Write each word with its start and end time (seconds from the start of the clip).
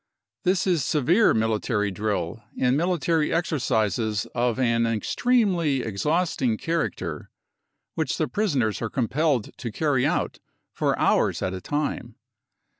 This 0.45 0.65
is 0.65 0.83
severe 0.83 1.31
military 1.31 1.91
drill 1.91 2.41
and 2.59 2.75
military 2.75 3.31
exercises 3.31 4.25
of 4.33 4.57
an 4.57 4.87
extremely 4.87 5.83
ex 5.85 6.05
hausting 6.05 6.57
character, 6.59 7.29
which 7.93 8.17
the 8.17 8.27
prisoners 8.27 8.81
are 8.81 8.89
compelled 8.89 9.55
to 9.59 9.71
carry 9.71 10.03
out 10.07 10.39
for 10.73 10.97
hours 10.97 11.43
at 11.43 11.53
a 11.53 11.61
time. 11.61 12.15